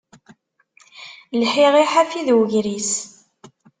Lḥiɣ 1.41 1.73
i 1.83 1.85
ḥafi 1.93 2.21
d 2.25 2.27
ugris. 2.37 2.91